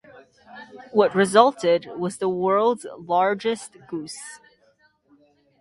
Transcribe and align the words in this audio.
What 0.93 1.13
resulted 1.13 1.85
was 1.95 2.17
the 2.17 2.27
"Worlds 2.27 2.87
Largest 2.97 3.77
Goose". 3.87 4.17